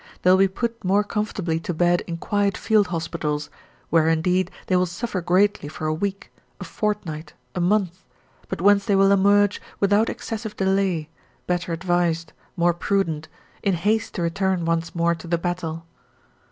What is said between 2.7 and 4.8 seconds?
hospitals, where indeed they